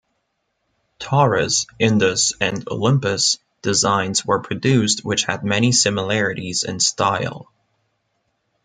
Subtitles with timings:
[0.97, 7.51] 'Taurus', 'Indus' and 'Olympus' designs were produced which had many similarities in style.